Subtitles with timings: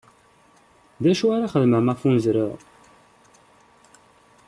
[1.03, 2.57] D acu ara xedmeɣ ma ffunezreɣ?